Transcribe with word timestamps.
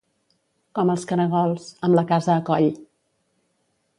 Com 0.77 0.91
els 0.93 1.03
caragols, 1.11 1.69
amb 1.87 1.99
la 1.99 2.05
casa 2.13 2.33
a 2.39 2.41
coll. 2.47 2.67